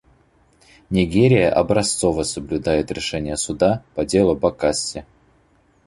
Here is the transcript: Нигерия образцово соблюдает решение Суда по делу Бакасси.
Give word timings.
Нигерия 0.89 1.51
образцово 1.51 2.23
соблюдает 2.23 2.89
решение 2.91 3.37
Суда 3.37 3.83
по 3.93 4.03
делу 4.03 4.35
Бакасси. 4.35 5.05